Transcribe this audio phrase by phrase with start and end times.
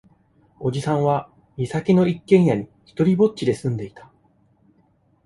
[0.57, 4.11] 叔父さんは、岬の一軒家に独りぼっちで住んでいた。